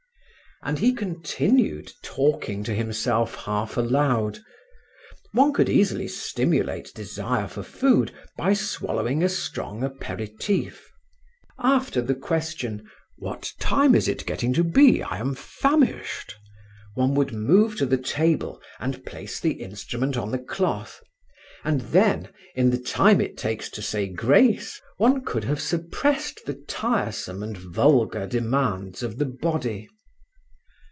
[0.63, 4.37] And he continued, talking to himself half aloud.
[5.31, 10.87] One could easily stimulate desire for food by swallowing a strong aperitif.
[11.57, 12.87] After the question,
[13.17, 15.01] "what time is it getting to be?
[15.01, 16.35] I am famished,"
[16.93, 21.01] one would move to the table and place the instrument on the cloth,
[21.63, 26.53] and then, in the time it takes to say grace, one could have suppressed the
[26.53, 29.87] tiresome and vulgar demands of the body.